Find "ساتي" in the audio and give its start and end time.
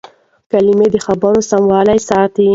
2.09-2.47